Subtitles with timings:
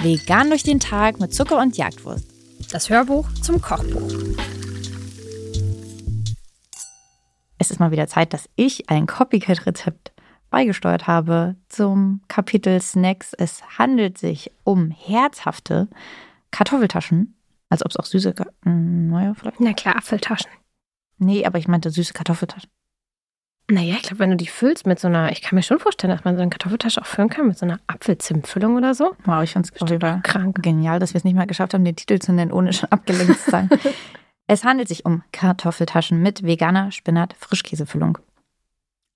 [0.00, 2.24] Vegan durch den Tag mit Zucker und Jagdwurst.
[2.72, 4.12] Das Hörbuch zum Kochbuch.
[7.58, 10.12] Es ist mal wieder Zeit, dass ich ein Copycat-Rezept
[10.50, 13.34] beigesteuert habe zum Kapitel Snacks.
[13.34, 15.88] Es handelt sich um herzhafte
[16.50, 17.34] Kartoffeltaschen.
[17.68, 19.60] Als ob es auch süße, hm, naja, vielleicht.
[19.60, 20.50] Na klar, Apfeltaschen.
[21.18, 22.70] Nee, aber ich meinte süße Kartoffeltaschen.
[23.70, 26.10] Naja, ich glaube, wenn du die füllst mit so einer, ich kann mir schon vorstellen,
[26.10, 29.14] dass man so eine Kartoffeltasche auch füllen kann mit so einer Apfelzimtfüllung oder so.
[29.24, 30.62] Wow, ich jeden Fall krank.
[30.62, 33.38] Genial, dass wir es nicht mal geschafft haben, den Titel zu nennen, ohne schon abgelenkt
[33.38, 33.68] zu sein.
[34.46, 38.16] es handelt sich um Kartoffeltaschen mit veganer Spinat-Frischkäsefüllung.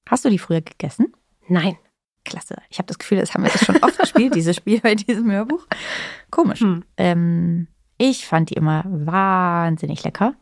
[0.07, 1.15] Hast du die früher gegessen?
[1.48, 1.77] Nein.
[2.24, 2.57] Klasse.
[2.69, 5.30] Ich habe das Gefühl, das haben wir das schon oft gespielt, dieses Spiel bei diesem
[5.30, 5.66] Hörbuch.
[6.30, 6.60] Komisch.
[6.60, 6.84] Hm.
[6.98, 10.34] Ähm, ich fand die immer wahnsinnig lecker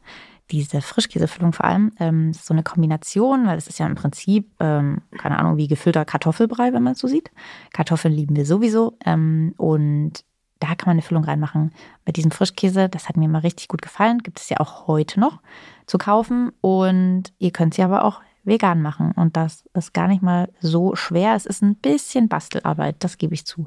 [0.51, 4.51] diese Frischkäsefüllung vor allem, ähm, ist so eine Kombination, weil es ist ja im Prinzip,
[4.61, 7.31] ähm, keine Ahnung, wie gefüllter Kartoffelbrei, wenn man es so sieht.
[7.73, 8.97] Kartoffeln lieben wir sowieso.
[9.05, 10.25] Ähm, und
[10.59, 11.73] da kann man eine Füllung reinmachen.
[12.05, 14.19] Mit diesem Frischkäse, das hat mir immer richtig gut gefallen.
[14.19, 15.41] Gibt es ja auch heute noch
[15.87, 16.53] zu kaufen.
[16.61, 19.13] Und ihr könnt sie aber auch vegan machen.
[19.13, 21.35] Und das ist gar nicht mal so schwer.
[21.35, 23.67] Es ist ein bisschen Bastelarbeit, das gebe ich zu.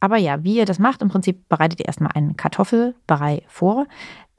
[0.00, 3.86] Aber ja, wie ihr das macht, im Prinzip bereitet ihr erstmal einen Kartoffelbrei vor.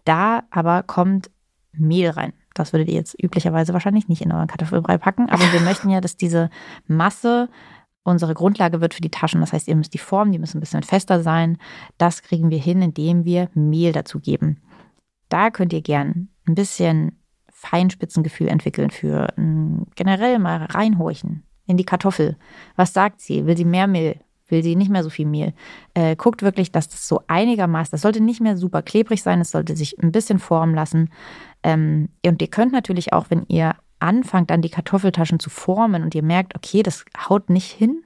[0.05, 1.29] Da aber kommt
[1.73, 2.33] Mehl rein.
[2.53, 6.01] Das würdet ihr jetzt üblicherweise wahrscheinlich nicht in euren Kartoffelbrei packen, aber wir möchten ja,
[6.01, 6.49] dass diese
[6.87, 7.49] Masse
[8.03, 9.41] unsere Grundlage wird für die Taschen.
[9.41, 11.57] Das heißt, ihr müsst die formen, die müssen ein bisschen fester sein.
[11.97, 14.57] Das kriegen wir hin, indem wir Mehl dazu geben.
[15.29, 17.19] Da könnt ihr gern ein bisschen
[17.49, 19.27] Feinspitzengefühl entwickeln für
[19.95, 22.37] generell mal reinhorchen in die Kartoffel.
[22.75, 23.45] Was sagt sie?
[23.45, 24.19] Will sie mehr Mehl?
[24.51, 25.53] Will sie nicht mehr so viel Mehl.
[25.93, 29.51] Äh, guckt wirklich, dass das so einigermaßen, das sollte nicht mehr super klebrig sein, es
[29.51, 31.09] sollte sich ein bisschen formen lassen.
[31.63, 36.15] Ähm, und ihr könnt natürlich auch, wenn ihr anfangt, dann die Kartoffeltaschen zu formen und
[36.15, 38.03] ihr merkt, okay, das haut nicht hin,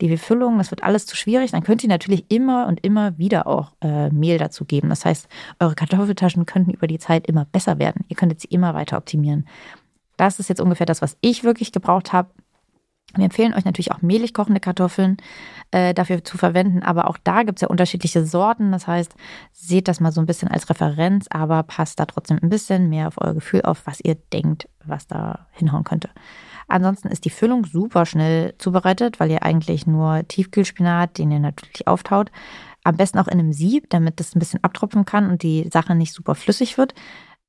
[0.00, 3.46] die Füllung, das wird alles zu schwierig, dann könnt ihr natürlich immer und immer wieder
[3.46, 4.88] auch äh, Mehl dazu geben.
[4.88, 5.28] Das heißt,
[5.60, 8.04] eure Kartoffeltaschen könnten über die Zeit immer besser werden.
[8.08, 9.46] Ihr könntet sie immer weiter optimieren.
[10.16, 12.30] Das ist jetzt ungefähr das, was ich wirklich gebraucht habe.
[13.16, 15.16] Wir empfehlen euch natürlich auch mehlig kochende Kartoffeln
[15.70, 18.72] äh, dafür zu verwenden, aber auch da gibt es ja unterschiedliche Sorten.
[18.72, 19.14] Das heißt,
[19.52, 23.08] seht das mal so ein bisschen als Referenz, aber passt da trotzdem ein bisschen mehr
[23.08, 26.10] auf euer Gefühl auf, was ihr denkt, was da hinhauen könnte.
[26.66, 31.86] Ansonsten ist die Füllung super schnell zubereitet, weil ihr eigentlich nur Tiefkühlspinat, den ihr natürlich
[31.86, 32.30] auftaut,
[32.84, 35.94] am besten auch in einem Sieb, damit das ein bisschen abtropfen kann und die Sache
[35.94, 36.94] nicht super flüssig wird.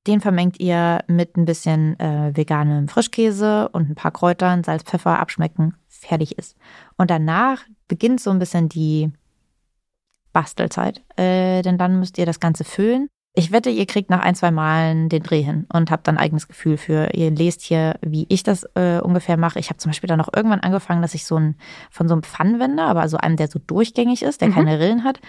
[0.08, 5.20] Den vermengt ihr mit ein bisschen äh, veganem Frischkäse und ein paar Kräutern, Salz, Pfeffer,
[5.20, 6.56] abschmecken, fertig ist.
[6.98, 9.12] Und danach beginnt so ein bisschen die
[10.32, 13.08] Bastelzeit, äh, denn dann müsst ihr das Ganze füllen.
[13.38, 16.24] Ich wette, ihr kriegt nach ein, zwei Malen den Dreh hin und habt dann ein
[16.24, 17.14] eigenes Gefühl für.
[17.14, 19.60] Ihr lest hier, wie ich das äh, ungefähr mache.
[19.60, 21.56] Ich habe zum Beispiel dann noch irgendwann angefangen, dass ich so ein
[21.92, 24.54] von so einem Pfannenwender, aber so einem, der so durchgängig ist, der mhm.
[24.54, 25.20] keine Rillen hat,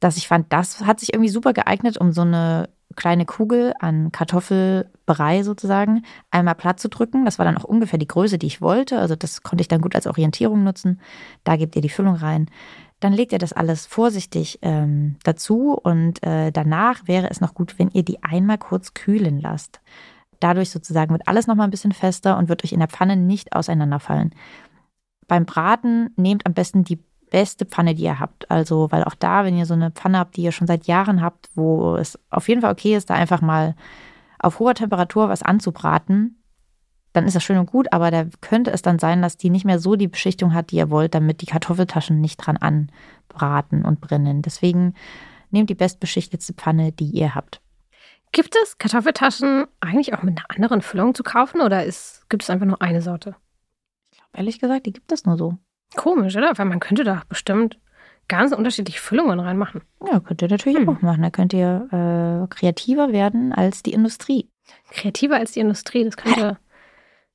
[0.00, 4.12] dass ich fand, das hat sich irgendwie super geeignet, um so eine kleine Kugel an
[4.12, 7.24] Kartoffelbrei sozusagen einmal platt zu drücken.
[7.24, 8.98] Das war dann auch ungefähr die Größe, die ich wollte.
[8.98, 11.00] Also das konnte ich dann gut als Orientierung nutzen.
[11.44, 12.50] Da gebt ihr die Füllung rein.
[13.00, 17.78] Dann legt ihr das alles vorsichtig ähm, dazu und äh, danach wäre es noch gut,
[17.78, 19.80] wenn ihr die einmal kurz kühlen lasst.
[20.38, 23.54] Dadurch sozusagen wird alles nochmal ein bisschen fester und wird euch in der Pfanne nicht
[23.54, 24.34] auseinanderfallen.
[25.26, 27.00] Beim Braten nehmt am besten die
[27.32, 28.48] beste Pfanne, die ihr habt.
[28.50, 31.22] Also, weil auch da, wenn ihr so eine Pfanne habt, die ihr schon seit Jahren
[31.22, 33.74] habt, wo es auf jeden Fall okay ist, da einfach mal
[34.38, 36.42] auf hoher Temperatur was anzubraten,
[37.14, 39.64] dann ist das schön und gut, aber da könnte es dann sein, dass die nicht
[39.64, 44.00] mehr so die Beschichtung hat, die ihr wollt, damit die Kartoffeltaschen nicht dran anbraten und
[44.00, 44.42] brennen.
[44.42, 44.94] Deswegen
[45.50, 47.60] nehmt die bestbeschichtete Pfanne, die ihr habt.
[48.32, 52.50] Gibt es Kartoffeltaschen eigentlich auch mit einer anderen Füllung zu kaufen oder ist, gibt es
[52.50, 53.36] einfach nur eine Sorte?
[54.10, 55.58] Ich glaube, ehrlich gesagt, die gibt es nur so.
[55.96, 56.56] Komisch, oder?
[56.56, 57.78] Weil man könnte da bestimmt
[58.28, 59.82] ganz unterschiedliche Füllungen reinmachen.
[60.06, 60.88] Ja, könnt ihr natürlich hm.
[60.88, 61.22] auch machen.
[61.22, 64.48] Da könnt ihr äh, kreativer werden als die Industrie.
[64.90, 66.58] Kreativer als die Industrie, das könnte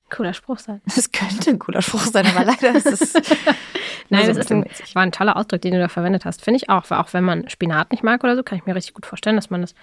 [0.10, 0.82] Cooler Spruch sein.
[0.86, 3.14] Das könnte ein cooler Spruch sein, aber leider ist es.
[4.10, 6.44] Nein, so das ist ein, war ein toller Ausdruck, den du da verwendet hast.
[6.44, 6.90] Finde ich auch.
[6.90, 9.36] Weil auch wenn man Spinat nicht mag oder so, kann ich mir richtig gut vorstellen,
[9.36, 9.76] dass man das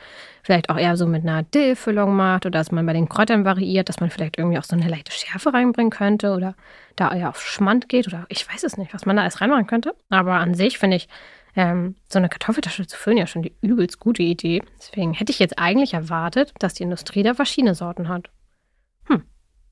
[0.43, 3.89] vielleicht auch eher so mit einer Dillfüllung macht oder dass man bei den Kräutern variiert,
[3.89, 6.55] dass man vielleicht irgendwie auch so eine leichte Schärfe reinbringen könnte oder
[6.97, 9.67] da eher auf Schmand geht oder ich weiß es nicht, was man da alles reinmachen
[9.67, 9.95] könnte.
[10.11, 11.09] Aber an sich finde ich
[11.57, 14.63] ähm, so eine Kartoffeltasche zu füllen ja schon die übelst gute Idee.
[14.79, 18.31] Deswegen hätte ich jetzt eigentlich erwartet, dass die Industrie da verschiedene Sorten hat.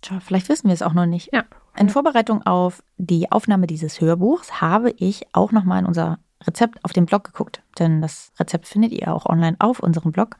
[0.02, 1.32] Tja, vielleicht wissen wir es auch noch nicht.
[1.32, 1.44] Ja.
[1.76, 6.92] In Vorbereitung auf die Aufnahme dieses Hörbuchs habe ich auch nochmal in unser Rezept auf
[6.92, 7.62] dem Blog geguckt.
[7.78, 10.36] Denn das Rezept findet ihr auch online auf unserem Blog.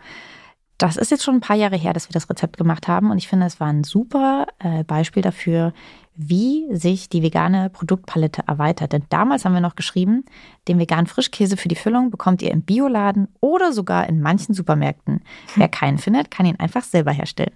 [0.79, 3.19] Das ist jetzt schon ein paar Jahre her, dass wir das Rezept gemacht haben und
[3.19, 5.73] ich finde, es war ein super äh, Beispiel dafür,
[6.17, 8.93] wie sich die vegane Produktpalette erweitert.
[8.93, 10.25] Denn damals haben wir noch geschrieben,
[10.67, 15.23] den veganen Frischkäse für die Füllung bekommt ihr im Bioladen oder sogar in manchen Supermärkten.
[15.55, 17.53] Wer keinen findet, kann ihn einfach selber herstellen.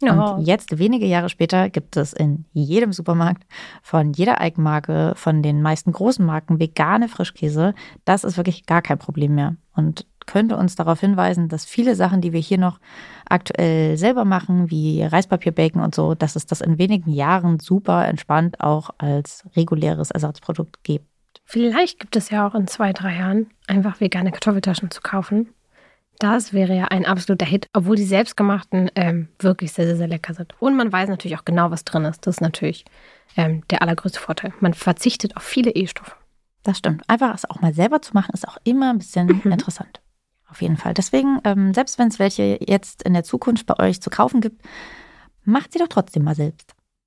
[0.00, 0.34] Ja.
[0.34, 3.44] Und jetzt, wenige Jahre später, gibt es in jedem Supermarkt
[3.82, 7.74] von jeder Eigenmarke, von den meisten großen Marken vegane Frischkäse.
[8.04, 12.20] Das ist wirklich gar kein Problem mehr und könnte uns darauf hinweisen, dass viele Sachen,
[12.20, 12.78] die wir hier noch
[13.28, 18.60] aktuell selber machen, wie Reispapierbacon und so, dass es das in wenigen Jahren super entspannt
[18.60, 21.06] auch als reguläres Ersatzprodukt gibt.
[21.44, 25.48] Vielleicht gibt es ja auch in zwei, drei Jahren einfach vegane Kartoffeltaschen zu kaufen
[26.18, 30.34] das wäre ja ein absoluter Hit, obwohl die selbstgemachten ähm, wirklich sehr, sehr, sehr lecker
[30.34, 30.54] sind.
[30.60, 32.26] Und man weiß natürlich auch genau, was drin ist.
[32.26, 32.84] Das ist natürlich
[33.36, 34.52] ähm, der allergrößte Vorteil.
[34.60, 36.12] Man verzichtet auf viele E-Stoffe.
[36.62, 37.02] Das stimmt.
[37.08, 39.52] Einfach es auch mal selber zu machen, ist auch immer ein bisschen mhm.
[39.52, 40.00] interessant.
[40.50, 40.94] Auf jeden Fall.
[40.94, 44.62] Deswegen, ähm, selbst wenn es welche jetzt in der Zukunft bei euch zu kaufen gibt,
[45.44, 46.74] macht sie doch trotzdem mal selbst.